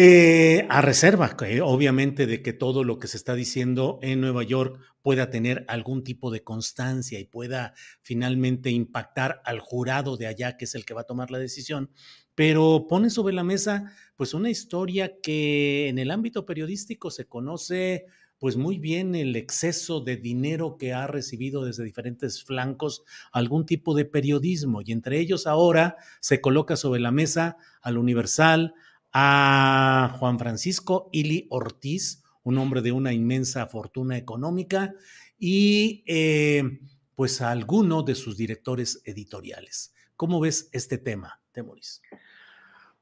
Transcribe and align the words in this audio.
eh, 0.00 0.64
a 0.70 0.80
reserva, 0.80 1.36
eh, 1.44 1.60
obviamente, 1.60 2.28
de 2.28 2.40
que 2.40 2.52
todo 2.52 2.84
lo 2.84 3.00
que 3.00 3.08
se 3.08 3.16
está 3.16 3.34
diciendo 3.34 3.98
en 4.00 4.20
Nueva 4.20 4.44
York 4.44 4.78
pueda 5.02 5.28
tener 5.28 5.64
algún 5.66 6.04
tipo 6.04 6.30
de 6.30 6.44
constancia 6.44 7.18
y 7.18 7.24
pueda 7.24 7.74
finalmente 8.00 8.70
impactar 8.70 9.42
al 9.44 9.58
jurado 9.58 10.16
de 10.16 10.28
allá, 10.28 10.56
que 10.56 10.66
es 10.66 10.76
el 10.76 10.84
que 10.84 10.94
va 10.94 11.00
a 11.00 11.06
tomar 11.08 11.32
la 11.32 11.40
decisión, 11.40 11.90
pero 12.36 12.86
pone 12.88 13.10
sobre 13.10 13.34
la 13.34 13.42
mesa 13.42 13.92
pues 14.14 14.34
una 14.34 14.50
historia 14.50 15.14
que 15.20 15.88
en 15.88 15.98
el 15.98 16.12
ámbito 16.12 16.46
periodístico 16.46 17.10
se 17.10 17.26
conoce 17.26 18.06
pues 18.38 18.56
muy 18.56 18.78
bien 18.78 19.16
el 19.16 19.34
exceso 19.34 20.00
de 20.00 20.16
dinero 20.16 20.76
que 20.78 20.92
ha 20.92 21.08
recibido 21.08 21.64
desde 21.64 21.82
diferentes 21.82 22.44
flancos 22.44 23.02
algún 23.32 23.66
tipo 23.66 23.96
de 23.96 24.04
periodismo. 24.04 24.80
Y 24.84 24.92
entre 24.92 25.18
ellos 25.18 25.48
ahora 25.48 25.96
se 26.20 26.40
coloca 26.40 26.76
sobre 26.76 27.00
la 27.00 27.10
mesa 27.10 27.56
al 27.82 27.98
Universal, 27.98 28.74
a 29.12 30.16
Juan 30.18 30.38
Francisco 30.38 31.08
Ili 31.12 31.46
Ortiz, 31.50 32.22
un 32.42 32.58
hombre 32.58 32.82
de 32.82 32.92
una 32.92 33.12
inmensa 33.12 33.66
fortuna 33.66 34.16
económica 34.16 34.94
y 35.38 36.04
eh, 36.06 36.80
pues 37.14 37.40
a 37.40 37.50
alguno 37.50 38.02
de 38.02 38.14
sus 38.14 38.36
directores 38.36 39.02
editoriales. 39.04 39.94
¿Cómo 40.16 40.40
ves 40.40 40.68
este 40.72 40.98
tema, 40.98 41.40
Temoris? 41.52 42.02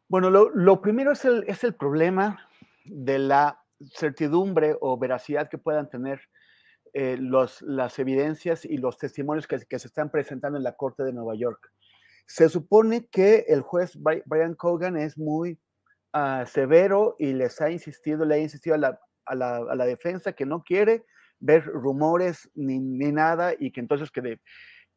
Bueno, 0.09 0.31
lo, 0.31 0.81
primero 0.81 1.12
es 1.12 1.25
el, 1.25 1.45
es 1.49 1.65
el 1.65 1.75
problema 1.75 2.49
de 2.84 3.19
la 3.19 3.62
certidumbre 3.95 4.77
o 4.81 4.97
veracidad 4.99 5.49
que 5.49 5.59
puedan 5.59 5.89
tener 5.89 6.21
eh, 6.93 7.17
los, 7.19 7.61
las 7.62 7.99
evidencias 7.99 8.65
y 8.65 8.78
los 8.78 8.99
testimonios 8.99 9.47
que, 9.47 9.59
que, 9.69 9.78
se 9.78 9.89
están 9.89 10.11
presentando 10.11 10.56
en 10.56 10.65
la 10.65 10.77
Corte 10.77 11.03
de 11.03 11.12
Nueva 11.12 11.34
York. 11.34 11.72
Se 12.27 12.49
supone 12.49 13.06
que 13.06 13.45
el 13.49 13.61
juez 13.61 13.99
Brian 13.99 14.55
Cogan 14.55 14.97
es 14.97 15.19
muy 15.19 15.59
uh, 16.16 16.47
severo 16.47 17.16
y 17.19 17.32
les 17.32 17.60
ha 17.60 17.71
insistido, 17.71 18.25
le 18.25 18.37
ha 18.37 18.38
insistido 18.38 18.75
a 18.75 18.78
la, 18.78 19.00
a 19.27 19.34
la, 19.34 19.56
a 19.56 19.75
la 19.75 19.84
defensa 19.84 20.32
que 20.32 20.47
no 20.47 20.62
quiere 20.62 21.04
ver 21.38 21.65
rumores 21.66 22.50
ni, 22.54 22.78
ni 22.78 23.12
nada 23.12 23.53
y 23.59 23.71
que 23.72 23.81
entonces 23.81 24.10
que, 24.10 24.41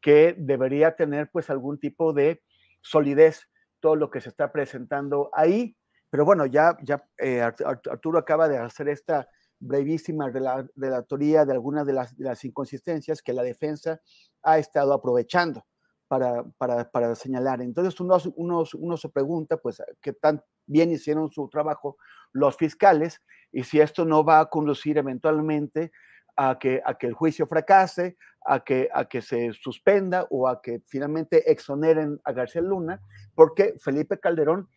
que 0.02 0.36
debería 0.38 0.96
tener 0.96 1.30
pues 1.32 1.50
algún 1.50 1.80
tipo 1.80 2.14
de 2.14 2.42
solidez 2.82 3.50
todo 3.80 3.96
lo 3.96 4.10
que 4.10 4.22
se 4.22 4.30
está 4.30 4.52
presentando 4.52 5.30
ahí. 5.34 5.76
Pero 6.10 6.26
bueno, 6.26 6.46
ya, 6.46 6.78
ya 6.84 7.04
eh, 7.18 7.42
Arturo 7.42 8.18
acaba 8.18 8.48
de 8.48 8.58
hacer 8.58 8.90
esta 8.90 9.28
brevísima 9.60 10.32
relatoría 10.76 11.46
de 11.46 11.52
algunas 11.52 11.86
de 11.86 11.94
las, 11.94 12.16
de 12.16 12.24
las, 12.24 12.44
inconsistencias 12.46 13.22
que 13.22 13.34
la 13.34 13.44
defensa 13.44 14.02
ha 14.42 14.58
estado 14.58 14.94
aprovechando 14.94 15.66
para, 16.10 16.44
para, 16.92 17.16
señalar. 17.16 17.62
Entonces 17.62 17.98
uno, 18.02 18.18
uno, 18.36 18.64
uno, 18.78 18.98
se 18.98 19.10
pregunta, 19.10 19.58
pues, 19.58 19.82
qué 20.02 20.12
tan 20.12 20.44
bien 20.66 20.92
hicieron 20.92 21.32
su 21.32 21.48
trabajo 21.48 21.98
los 22.34 22.58
fiscales 22.58 23.22
y 23.52 23.64
si 23.64 23.80
esto 23.80 24.04
no 24.06 24.26
va 24.26 24.40
a 24.40 24.50
conducir 24.50 24.98
eventualmente 24.98 25.92
a 26.36 26.58
que, 26.60 26.82
a 26.84 26.96
que 26.96 27.08
el 27.08 27.14
juicio 27.14 27.48
fracase, 27.48 28.18
a 28.44 28.64
que, 28.64 28.90
a 28.92 29.06
que 29.06 29.22
se 29.22 29.54
suspenda 29.54 30.26
o 30.32 30.48
a 30.48 30.62
que 30.62 30.82
finalmente 30.88 31.50
exoneren 31.52 32.20
a 32.24 32.32
García 32.32 32.62
Luna, 32.62 33.02
porque 33.36 33.76
Felipe 33.80 34.20
Calderón 34.20 34.68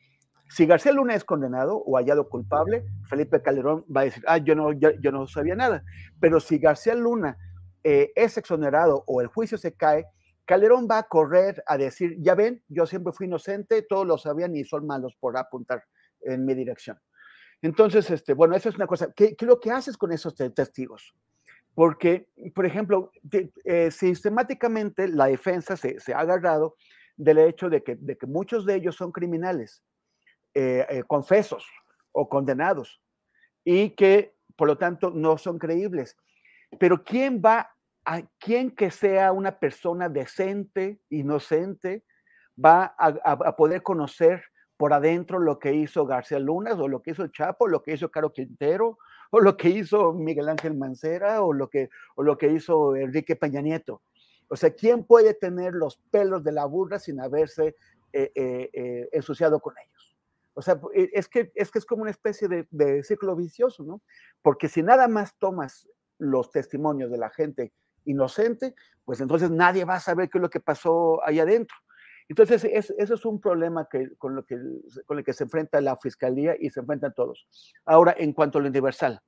si 0.50 0.66
García 0.66 0.92
Luna 0.92 1.14
es 1.14 1.24
condenado 1.24 1.78
o 1.78 1.96
hallado 1.96 2.28
culpable, 2.28 2.84
Felipe 3.08 3.40
Calderón 3.40 3.86
va 3.94 4.02
a 4.02 4.04
decir, 4.04 4.22
ah, 4.26 4.36
yo 4.36 4.54
no, 4.54 4.70
yo 4.72 5.10
no 5.10 5.26
sabía 5.26 5.54
nada. 5.54 5.82
Pero 6.20 6.40
si 6.40 6.58
García 6.58 6.94
Luna 6.94 7.38
eh, 7.84 8.12
es 8.14 8.36
exonerado 8.36 9.02
o 9.06 9.22
el 9.22 9.28
juicio 9.28 9.56
se 9.56 9.72
cae, 9.72 10.04
Calderón 10.44 10.88
va 10.90 10.98
a 10.98 11.02
correr 11.04 11.62
a 11.66 11.76
decir, 11.76 12.16
ya 12.18 12.34
ven, 12.34 12.62
yo 12.68 12.86
siempre 12.86 13.12
fui 13.12 13.26
inocente, 13.26 13.82
todos 13.82 14.06
lo 14.06 14.18
sabían 14.18 14.56
y 14.56 14.64
son 14.64 14.86
malos 14.86 15.14
por 15.18 15.36
apuntar 15.36 15.84
en 16.20 16.44
mi 16.44 16.54
dirección. 16.54 16.98
Entonces, 17.60 18.10
este, 18.10 18.34
bueno, 18.34 18.56
eso 18.56 18.68
es 18.68 18.76
una 18.76 18.86
cosa. 18.86 19.12
¿Qué, 19.14 19.36
qué 19.36 19.44
es 19.44 19.48
lo 19.48 19.60
que 19.60 19.70
haces 19.70 19.96
con 19.96 20.12
esos 20.12 20.34
testigos? 20.34 21.14
Porque, 21.74 22.28
por 22.54 22.66
ejemplo, 22.66 23.12
eh, 23.64 23.90
sistemáticamente 23.90 25.08
la 25.08 25.26
defensa 25.26 25.76
se, 25.76 25.98
se, 26.00 26.12
ha 26.12 26.18
agarrado 26.18 26.76
del 27.16 27.38
hecho 27.38 27.70
de 27.70 27.82
que, 27.82 27.96
de 27.96 28.18
que 28.18 28.26
muchos 28.26 28.66
de 28.66 28.74
ellos 28.74 28.96
son 28.96 29.12
criminales 29.12 29.82
eh, 30.54 30.86
eh, 30.90 31.02
confesos 31.06 31.66
o 32.10 32.28
condenados 32.28 33.00
y 33.64 33.90
que 33.90 34.34
por 34.56 34.68
lo 34.68 34.76
tanto 34.76 35.10
no 35.10 35.38
son 35.38 35.58
creíbles. 35.58 36.16
Pero 36.78 37.02
¿quién 37.02 37.40
va 37.40 37.74
a 38.04 38.22
quién 38.38 38.70
que 38.70 38.90
sea 38.90 39.32
una 39.32 39.58
persona 39.58 40.08
decente, 40.08 41.00
inocente, 41.08 42.04
va 42.62 42.94
a, 42.98 43.56
poder 43.56 43.82
conocer 43.82 44.42
por 44.76 44.92
adentro 44.92 45.38
lo 45.38 45.58
que 45.58 45.74
hizo 45.74 46.06
García 46.06 46.38
Lunas 46.38 46.78
o 46.78 46.88
lo 46.88 47.02
que 47.02 47.12
hizo 47.12 47.26
Chapo, 47.28 47.68
lo 47.68 47.82
que 47.82 47.92
hizo 47.92 48.10
Caro 48.10 48.32
Quintero 48.32 48.98
o 49.30 49.40
lo 49.40 49.56
que 49.56 49.68
hizo 49.68 50.12
Miguel 50.12 50.48
Ángel 50.48 50.74
Mancera 50.74 51.42
o 51.42 51.52
lo 51.52 51.68
que, 51.68 51.88
o 52.16 52.22
lo 52.22 52.36
que 52.36 52.48
hizo 52.48 52.96
Enrique 52.96 53.36
Peña 53.36 53.62
Nieto? 53.62 54.02
O 54.48 54.56
sea, 54.56 54.74
¿quién 54.74 55.04
puede 55.04 55.34
tener 55.34 55.72
los 55.72 55.96
pelos 56.10 56.44
de 56.44 56.52
la 56.52 56.66
burra 56.66 56.98
sin 56.98 57.20
haberse 57.20 57.76
eh, 58.12 58.32
eh, 58.34 58.70
eh, 58.72 59.08
ensuciado 59.12 59.60
con 59.60 59.74
ellos? 59.78 60.16
O 60.54 60.60
sea, 60.60 60.78
es 60.92 61.28
que 61.28 61.50
es, 61.54 61.70
que 61.70 61.78
es 61.78 61.86
como 61.86 62.02
una 62.02 62.10
especie 62.10 62.46
de, 62.46 62.66
de, 62.70 63.02
círculo 63.04 63.34
vicioso, 63.34 63.84
¿no? 63.84 64.02
Porque 64.42 64.68
si 64.68 64.82
nada 64.82 65.08
más 65.08 65.34
tomas 65.38 65.88
los 66.18 66.50
testimonios 66.50 67.10
de 67.10 67.16
la 67.16 67.30
gente 67.30 67.72
inocente, 68.04 68.74
pues 69.04 69.20
entonces 69.20 69.50
nadie 69.50 69.84
va 69.84 69.96
a 69.96 70.00
saber 70.00 70.30
qué 70.30 70.38
es 70.38 70.42
lo 70.42 70.50
que 70.50 70.60
pasó 70.60 71.24
ahí 71.24 71.40
adentro. 71.40 71.76
Entonces, 72.28 72.64
es, 72.64 72.94
eso 72.96 73.14
es 73.14 73.24
un 73.24 73.40
problema 73.40 73.88
que, 73.90 74.16
con, 74.16 74.34
lo 74.34 74.46
que, 74.46 74.58
con 75.06 75.18
el 75.18 75.24
que 75.24 75.32
se 75.32 75.44
enfrenta 75.44 75.80
la 75.80 75.96
fiscalía 75.96 76.54
y 76.58 76.70
se 76.70 76.80
enfrentan 76.80 77.12
todos. 77.14 77.46
Ahora, 77.84 78.14
en 78.16 78.32
cuanto 78.32 78.58
a 78.58 78.62
lo 78.62 78.68
universal, 78.68 79.20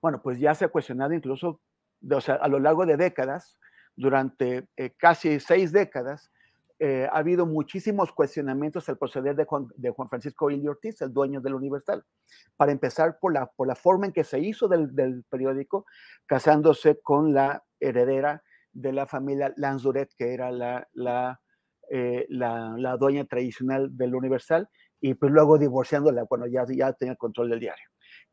bueno, 0.00 0.20
pues 0.22 0.38
ya 0.38 0.54
se 0.54 0.66
ha 0.66 0.68
cuestionado 0.68 1.14
incluso, 1.14 1.60
a 2.40 2.48
lo 2.48 2.60
largo 2.60 2.86
de 2.86 2.96
décadas, 2.96 3.58
durante 3.96 4.68
eh, 4.76 4.90
casi 4.96 5.40
seis 5.40 5.72
décadas, 5.72 6.30
eh, 6.78 7.08
ha 7.10 7.16
habido 7.16 7.46
muchísimos 7.46 8.12
cuestionamientos 8.12 8.88
al 8.88 8.98
proceder 8.98 9.34
de 9.34 9.44
Juan, 9.44 9.68
de 9.76 9.90
Juan 9.90 10.08
Francisco 10.08 10.50
Ili 10.50 10.68
Ortiz, 10.68 11.00
el 11.00 11.12
dueño 11.12 11.40
del 11.40 11.54
Universal. 11.54 12.04
Para 12.56 12.72
empezar, 12.72 13.18
por 13.18 13.32
la, 13.32 13.46
por 13.46 13.66
la 13.66 13.74
forma 13.74 14.06
en 14.06 14.12
que 14.12 14.24
se 14.24 14.40
hizo 14.40 14.68
del, 14.68 14.94
del 14.94 15.24
periódico, 15.24 15.86
casándose 16.26 17.00
con 17.00 17.32
la 17.32 17.64
heredera 17.80 18.42
de 18.72 18.92
la 18.92 19.06
familia 19.06 19.54
Lanzuret, 19.56 20.10
que 20.18 20.34
era 20.34 20.50
la, 20.50 20.86
la, 20.92 21.40
eh, 21.90 22.26
la, 22.28 22.74
la, 22.76 22.96
dueña 22.98 23.24
tradicional 23.24 23.96
del 23.96 24.14
Universal, 24.14 24.68
y 25.00 25.14
pues 25.14 25.32
luego 25.32 25.56
divorciándola, 25.56 26.24
bueno, 26.28 26.46
ya, 26.46 26.64
ya 26.68 26.92
tenía 26.92 27.12
el 27.12 27.18
control 27.18 27.50
del 27.50 27.60
diario. 27.60 27.84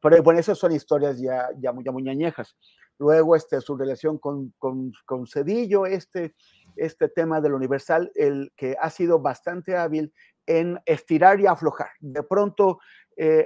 Pero 0.01 0.21
bueno, 0.21 0.41
esas 0.41 0.57
son 0.57 0.73
historias 0.73 1.17
ya, 1.19 1.47
ya, 1.59 1.73
ya 1.83 1.91
muy 1.91 2.09
añejas. 2.09 2.57
Luego, 2.99 3.35
este, 3.35 3.61
su 3.61 3.77
relación 3.77 4.17
con, 4.17 4.53
con, 4.57 4.91
con 5.05 5.25
Cedillo, 5.27 5.85
este, 5.85 6.35
este 6.75 7.09
tema 7.09 7.41
del 7.41 7.53
universal, 7.53 8.11
el 8.15 8.51
que 8.55 8.75
ha 8.79 8.89
sido 8.89 9.19
bastante 9.19 9.75
hábil 9.75 10.13
en 10.45 10.79
estirar 10.85 11.39
y 11.39 11.47
aflojar. 11.47 11.89
De 11.99 12.23
pronto, 12.23 12.79
eh, 13.17 13.45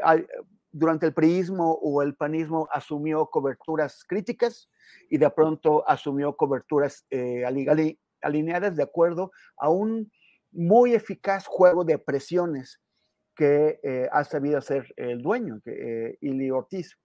durante 0.71 1.05
el 1.05 1.13
priismo 1.13 1.73
o 1.81 2.01
el 2.01 2.15
panismo 2.15 2.67
asumió 2.71 3.27
coberturas 3.27 4.03
críticas 4.07 4.69
y 5.09 5.17
de 5.17 5.29
pronto 5.29 5.87
asumió 5.87 6.35
coberturas 6.35 7.05
eh, 7.09 7.43
alineadas 8.21 8.75
de 8.75 8.83
acuerdo 8.83 9.31
a 9.57 9.69
un 9.69 10.11
muy 10.51 10.93
eficaz 10.93 11.45
juego 11.45 11.83
de 11.83 11.97
presiones 11.97 12.81
que 13.35 13.79
eh, 13.83 14.09
ha 14.11 14.23
sabido 14.23 14.57
hacer 14.57 14.91
el 14.95 15.21
dueño, 15.21 15.61
Ili 16.21 16.49
Ortiz. 16.49 16.97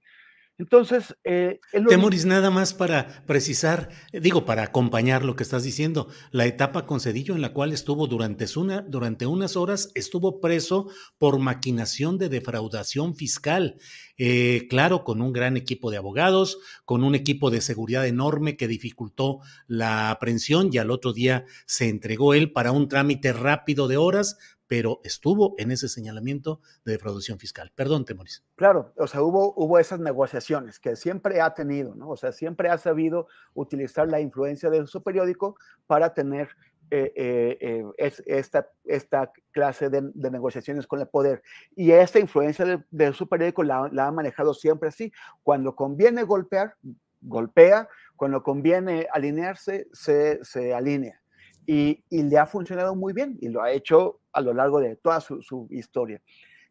Entonces, 0.62 1.16
eh, 1.24 1.58
Temoris, 1.88 2.24
nada 2.24 2.48
más 2.48 2.72
para 2.72 3.24
precisar, 3.26 3.88
digo, 4.12 4.44
para 4.44 4.62
acompañar 4.62 5.24
lo 5.24 5.34
que 5.34 5.42
estás 5.42 5.64
diciendo, 5.64 6.06
la 6.30 6.46
etapa 6.46 6.86
con 6.86 7.00
Cedillo 7.00 7.34
en 7.34 7.40
la 7.40 7.52
cual 7.52 7.72
estuvo 7.72 8.06
durante, 8.06 8.46
una, 8.56 8.80
durante 8.82 9.26
unas 9.26 9.56
horas, 9.56 9.90
estuvo 9.96 10.40
preso 10.40 10.88
por 11.18 11.40
maquinación 11.40 12.16
de 12.16 12.28
defraudación 12.28 13.16
fiscal. 13.16 13.76
Eh, 14.16 14.68
claro, 14.70 15.02
con 15.02 15.20
un 15.20 15.32
gran 15.32 15.56
equipo 15.56 15.90
de 15.90 15.96
abogados, 15.96 16.58
con 16.84 17.02
un 17.02 17.16
equipo 17.16 17.50
de 17.50 17.60
seguridad 17.60 18.06
enorme 18.06 18.56
que 18.56 18.68
dificultó 18.68 19.40
la 19.66 20.10
aprehensión 20.12 20.70
y 20.72 20.78
al 20.78 20.92
otro 20.92 21.12
día 21.12 21.44
se 21.66 21.88
entregó 21.88 22.34
él 22.34 22.52
para 22.52 22.70
un 22.70 22.86
trámite 22.86 23.32
rápido 23.32 23.88
de 23.88 23.96
horas, 23.96 24.38
pero 24.72 25.02
estuvo 25.04 25.54
en 25.58 25.70
ese 25.70 25.86
señalamiento 25.86 26.62
de 26.86 26.92
defraudación 26.92 27.38
fiscal. 27.38 27.70
Perdón, 27.74 28.06
Temoris. 28.06 28.42
Claro, 28.56 28.94
o 28.96 29.06
sea, 29.06 29.20
hubo, 29.20 29.52
hubo 29.54 29.78
esas 29.78 30.00
negociaciones 30.00 30.80
que 30.80 30.96
siempre 30.96 31.42
ha 31.42 31.52
tenido, 31.52 31.94
¿no? 31.94 32.08
O 32.08 32.16
sea, 32.16 32.32
siempre 32.32 32.70
ha 32.70 32.78
sabido 32.78 33.28
utilizar 33.52 34.08
la 34.08 34.18
influencia 34.18 34.70
de 34.70 34.86
su 34.86 35.02
periódico 35.02 35.58
para 35.86 36.14
tener 36.14 36.48
eh, 36.90 37.12
eh, 37.14 37.84
eh, 37.98 38.12
esta, 38.24 38.66
esta 38.84 39.30
clase 39.50 39.90
de, 39.90 40.10
negociaciones 40.14 40.86
con 40.86 41.00
el 41.00 41.06
poder. 41.06 41.42
Y 41.76 41.90
esta 41.90 42.18
influencia 42.18 42.82
de, 42.90 43.12
su 43.12 43.28
periódico 43.28 43.62
la, 43.62 43.90
ha 43.94 44.10
manejado 44.10 44.54
siempre 44.54 44.88
así. 44.88 45.12
Cuando 45.42 45.76
conviene 45.76 46.22
golpear, 46.22 46.76
golpea. 47.20 47.90
Cuando 48.16 48.42
conviene 48.42 49.06
alinearse, 49.12 49.86
se, 49.92 50.42
se 50.42 50.72
alinea. 50.72 51.20
Y, 51.66 52.02
y, 52.08 52.22
le 52.22 52.38
ha 52.38 52.46
funcionado 52.46 52.96
muy 52.96 53.12
bien 53.12 53.36
y 53.38 53.50
lo 53.50 53.62
ha 53.62 53.70
hecho 53.70 54.21
a 54.32 54.40
lo 54.40 54.52
largo 54.52 54.80
de 54.80 54.96
toda 54.96 55.20
su, 55.20 55.66
historia. 55.70 56.20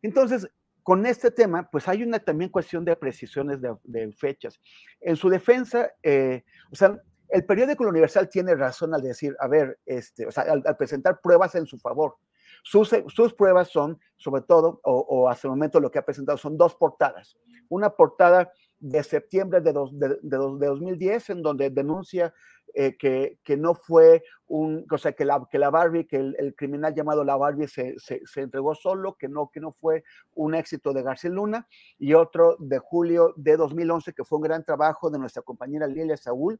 Entonces, 0.02 0.48
con 0.84 1.06
este 1.06 1.31
tema, 1.31 1.69
pues 1.69 1.88
hay 1.88 2.04
una 2.04 2.19
también 2.19 2.50
cuestión 2.50 2.84
de 2.84 2.96
precisiones 2.96 3.60
de, 3.62 4.12
fechas. 4.13 4.60
En 5.00 5.16
su 5.16 5.30
defensa, 5.30 5.92
eh, 6.02 6.44
o 6.72 6.75
sea, 6.75 7.00
el 7.30 7.46
periódico 7.46 7.86
Universal 7.86 8.30
tiene 8.30 8.56
razón 8.56 8.94
al 8.94 9.02
decir, 9.02 9.36
a 9.40 9.48
ver, 9.48 9.80
este, 9.86 10.25
o 10.25 10.31
sea, 10.31 10.44
al, 10.44 10.63
presentar 10.78 11.22
pruebas 11.22 11.56
en 11.56 11.66
su 11.66 11.78
favor. 11.80 12.18
Sus, 12.63 12.94
sus 13.08 13.34
pruebas 13.34 13.69
son, 13.69 14.00
sobre 14.18 14.42
todo, 14.42 14.81
o, 14.84 15.30
hasta 15.30 15.48
el 15.48 15.52
momento 15.52 15.80
lo 15.80 15.90
que 15.90 16.00
ha 16.00 16.06
presentado, 16.06 16.38
son 16.38 16.58
dos 16.58 16.75
portadas. 16.75 17.38
Una 17.69 17.90
portada 17.90 18.52
de 18.80 19.04
septiembre 19.04 19.62
de, 19.62 19.72
de, 19.72 20.18
de 20.22 20.38
2010, 20.38 21.30
en 21.30 21.42
donde 21.42 21.69
denuncia 21.69 22.34
eh, 22.74 22.98
que, 22.98 23.40
que, 23.44 23.58
no 23.58 23.76
fue 23.76 24.24
un, 24.48 24.86
o 24.90 24.98
sea, 24.98 25.14
que 25.14 25.26
la, 25.26 25.48
que 25.50 25.60
la 25.60 25.70
Barbie, 25.70 26.06
que 26.06 26.18
el, 26.18 26.56
criminal 26.56 26.94
llamado 26.94 27.24
la 27.24 27.36
Barbie 27.36 27.68
se, 27.68 27.96
se, 27.98 28.42
entregó 28.42 28.76
solo, 28.76 29.16
que 29.18 29.28
no, 29.28 29.50
que 29.52 29.60
no 29.60 29.72
fue 29.72 30.04
un 30.36 30.56
éxito 30.56 30.94
de 30.94 31.04
García 31.04 31.30
Luna, 31.30 31.68
y 31.98 32.14
otro 32.14 32.56
de 32.60 32.80
julio 32.80 33.34
de 33.38 33.58
2011, 33.58 34.14
que 34.14 34.24
fue 34.24 34.38
un 34.38 34.44
gran 34.44 34.64
trabajo 34.64 35.10
de 35.10 35.20
nuestra 35.20 35.42
compañera 35.42 35.88
Lilia 35.88 36.18
Saúl, 36.18 36.60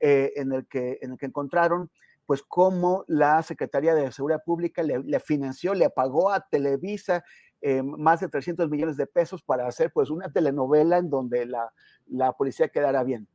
eh, 0.00 0.32
en, 0.36 0.52
el 0.52 0.66
que, 0.66 0.98
en 1.02 1.12
el 1.12 1.18
que 1.18 1.26
encontraron 1.26 1.90
pues 2.26 2.42
cómo 2.44 3.04
la 3.08 3.42
Secretaría 3.42 3.92
de 3.92 4.12
Seguridad 4.12 4.44
Pública 4.44 4.84
le, 4.84 5.00
le 5.00 5.18
financió, 5.18 5.74
le 5.74 5.90
pagó 5.90 6.30
a 6.30 6.46
Televisa 6.48 7.24
eh, 7.62 7.82
más 7.82 8.20
de 8.20 8.28
300 8.28 8.70
millones 8.70 8.96
de 8.96 9.06
pesos 9.06 9.42
para 9.42 9.66
hacer 9.66 9.92
pues 9.92 10.08
una 10.08 10.32
telenovela 10.32 10.96
en 10.96 11.10
donde 11.10 11.44
la, 11.44 11.70
la 12.06 12.32
policía 12.32 12.68
quedara 12.68 13.04
bien. 13.04 13.28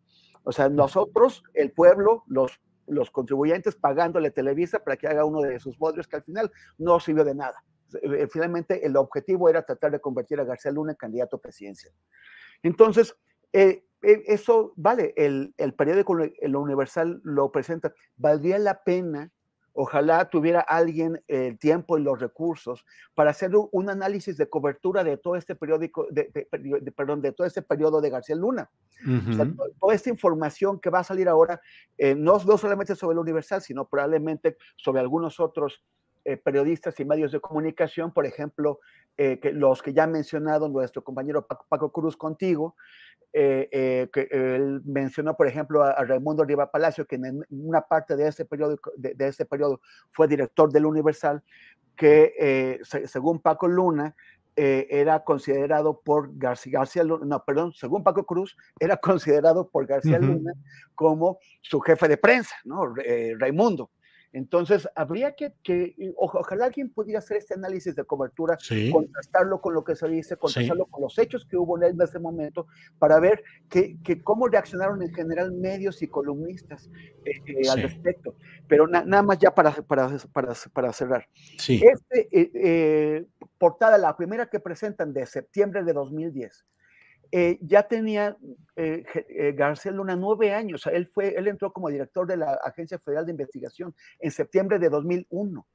O 0.46 0.52
sea, 0.52 0.70
nosotros, 0.70 1.44
el 1.54 1.72
pueblo, 1.72 2.24
los, 2.28 2.62
los 2.88 3.12
contribuyentes 3.12 3.76
pagándole 3.76 4.32
Televisa 4.32 4.80
para 4.80 4.96
que 4.96 5.08
haga 5.08 5.26
uno 5.26 5.42
de 5.42 5.60
sus 5.60 5.78
bodrios 5.78 6.08
que 6.08 6.18
al 6.18 6.24
final 6.24 6.52
no 6.78 7.00
sirvió 7.00 7.24
de 7.24 7.36
nada. 7.36 7.64
Eh, 8.02 8.28
finalmente, 8.32 8.86
el 8.86 8.96
objetivo 8.96 9.50
era 9.50 9.66
tratar 9.66 9.92
de 9.92 10.00
convertir 10.00 10.40
a 10.40 10.44
García 10.44 10.72
Luna 10.72 10.92
en 10.92 10.98
candidato 10.98 11.38
a 11.38 11.42
presidencia. 11.42 11.92
Entonces, 12.62 13.16
eh, 13.54 13.86
eh, 14.02 14.24
eso 14.28 14.74
vale, 14.76 15.14
el, 15.18 15.54
el 15.58 15.74
periódico 15.74 16.18
El 16.20 16.56
Universal 16.56 17.22
lo 17.24 17.52
presenta. 17.52 17.94
¿Valdría 18.16 18.60
la 18.60 18.84
pena 18.84 19.32
Ojalá 19.78 20.30
tuviera 20.30 20.62
alguien 20.62 21.22
el 21.28 21.60
tiempo 21.60 21.98
y 21.98 22.02
los 22.02 22.18
recursos 22.18 22.86
para 23.14 23.32
hacer 23.32 23.52
un 23.72 23.90
análisis 23.90 24.38
de 24.38 24.50
cobertura 24.50 25.04
de 25.04 25.18
todo 25.18 25.36
este 25.36 25.54
periódico, 25.54 26.08
de, 26.10 26.48
perdón, 26.96 27.22
de 27.22 27.34
todo 27.34 27.46
este 27.46 27.62
periodo 27.62 28.00
de 28.00 28.10
García 28.10 28.38
Luna. 28.38 28.70
toda 29.78 29.94
esta 29.94 30.10
información 30.10 30.80
que 30.80 30.90
va 30.90 31.00
a 31.00 31.04
salir 31.04 31.28
ahora, 31.28 31.60
eh, 31.98 32.16
no, 32.16 32.38
no 32.40 32.58
solamente 32.58 32.96
sobre 32.96 33.16
el 33.16 33.20
Universal, 33.20 33.62
sino 33.62 33.86
probablemente 33.86 34.56
sobre 34.78 35.02
algunos 35.02 35.42
otros 35.42 35.84
eh, 36.26 36.38
periodistas 36.38 37.00
y 37.00 37.06
medios 37.06 37.32
de 37.32 37.40
comunicación, 37.40 38.12
por 38.12 38.26
ejemplo, 38.26 38.80
eh, 39.18 39.40
que 39.40 39.52
los 39.54 39.82
que 39.82 39.94
ya 39.94 40.04
ha 40.04 40.08
mencionado 40.08 40.68
nuestro 40.68 41.04
compañero 41.04 41.48
Paco 41.48 41.92
Cruz 41.92 42.18
contigo, 42.18 42.76
eh, 43.38 43.68
eh, 43.74 44.10
que 44.14 44.30
él 44.32 44.82
mencionó, 44.86 45.36
por 45.36 45.46
ejemplo, 45.46 45.84
a, 45.84 46.06
Raimundo 46.06 46.46
Riva 46.46 46.72
Palacio, 46.72 47.06
que 47.06 47.16
en 47.16 47.44
una 47.50 47.82
parte 47.82 48.16
de 48.16 48.30
ese 48.30 48.46
periodo, 48.46 48.78
de, 48.96 49.14
ese 49.28 49.46
periodo 49.46 49.82
fue 50.14 50.30
director 50.30 50.72
del 50.72 50.86
Universal, 50.86 51.44
que 51.98 52.34
eh, 52.40 52.80
según 53.08 53.42
Paco 53.42 53.68
Luna, 53.68 54.16
era 54.58 55.22
considerado 55.26 56.00
por 56.00 56.30
García, 56.38 56.80
García, 56.80 57.04
Luna, 57.04 57.26
no, 57.26 57.44
perdón, 57.44 57.74
según 57.74 58.06
Paco 58.06 58.26
Cruz, 58.26 58.56
era 58.80 58.96
considerado 58.96 59.68
por 59.68 59.86
García 59.86 60.18
Luna 60.18 60.54
como 60.96 61.40
su 61.60 61.82
jefe 61.82 62.08
de 62.08 62.16
prensa, 62.16 62.56
¿no? 62.64 62.94
Raimundo. 63.38 63.90
Entonces, 64.36 64.86
habría 64.96 65.34
que, 65.34 65.54
ojalá 66.18 66.66
alguien 66.66 66.90
pudiera 66.90 67.20
hacer 67.20 67.38
este 67.38 67.54
análisis 67.54 67.96
de 67.96 68.04
cobertura, 68.04 68.58
contrastarlo 68.92 69.62
con 69.62 69.74
lo 69.74 69.86
que 69.86 69.96
se 69.96 70.10
dice, 70.10 70.36
contrastarlo 70.36 70.88
con 70.88 71.04
los 71.04 71.18
hechos 71.18 71.46
que 71.46 71.56
hubo 71.56 71.82
en 71.82 72.02
ese 72.02 72.20
momento, 72.20 72.68
para 73.00 73.18
ver 73.22 73.46
que, 73.70 73.98
cómo 74.26 74.50
reaccionaron 74.50 75.02
en 75.02 75.14
general 75.14 75.54
medios 75.54 76.02
y 76.02 76.10
columnistas 76.10 76.90
eh, 77.24 77.32
eh, 77.48 77.70
al 77.70 77.84
respecto. 77.84 78.36
Pero 78.68 78.88
nada 78.88 79.24
más 79.24 79.40
ya 79.40 79.56
para, 79.56 79.72
para, 79.72 80.18
para, 80.34 80.92
cerrar. 80.92 81.30
Este, 81.56 82.28
eh, 82.34 83.26
portada, 83.58 83.98
la 83.98 84.18
primera 84.18 84.50
que 84.50 84.60
presentan 84.60 85.14
de 85.14 85.26
septiembre 85.28 85.82
de 85.86 85.94
2010, 85.94 86.66
eh, 87.32 87.58
ya 87.62 87.84
tenía 87.84 88.38
eh, 88.76 89.04
eh, 89.30 89.52
García 89.54 89.92
Luna 89.92 90.16
nueve 90.16 90.54
años. 90.54 90.86
Él, 90.88 91.08
fue, 91.08 91.36
él 91.36 91.48
entró 91.48 91.72
como 91.72 91.90
director 91.90 92.28
de 92.28 92.38
la 92.38 92.60
Agencia 92.64 93.00
Federal 93.00 93.26
de 93.26 93.32
Investigación 93.32 93.96
en 94.20 94.32
septiembre 94.32 94.80
de 94.80 94.90
2001. 94.90 95.66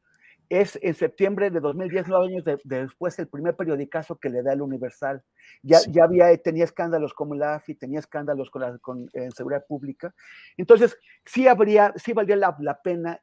Es 0.49 0.78
en 0.83 0.95
septiembre 0.95 1.50
de 1.50 1.61
2010, 1.61 2.07
nueve 2.09 2.26
años 2.26 2.45
después, 2.64 3.16
el 3.21 3.28
primer 3.28 3.54
periodicazo 3.54 4.16
que 4.16 4.30
le 4.30 4.42
da 4.42 4.52
el 4.52 4.62
Universal. 4.62 5.23
Ya, 5.62 5.78
ya 5.88 6.04
había, 6.04 6.37
tenía 6.38 6.64
escándalos 6.64 7.14
como 7.14 7.37
la 7.37 7.54
AFI, 7.54 7.76
tenía 7.76 8.00
escándalos 8.00 8.50
con, 8.50 8.62
la, 8.62 8.78
con 8.78 9.09
seguridad 9.33 9.64
pública. 9.66 10.12
Entonces, 10.57 10.99
sí, 11.25 11.47
habría, 11.47 11.95
sí 11.97 12.12
valdría 12.12 12.37
la, 12.37 12.57
la 12.59 12.83
pena 12.83 13.21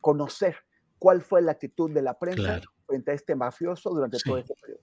conocer 0.00 0.54
cuál 1.00 1.20
fue 1.20 1.42
la 1.42 1.52
actitud 1.52 1.90
de 1.90 2.02
la 2.02 2.16
prensa 2.16 2.60
frente 2.86 3.10
a 3.10 3.14
este 3.14 3.34
mafioso 3.34 3.90
durante 3.90 4.18
todo 4.24 4.38
este 4.38 4.54
periodo. 4.54 4.82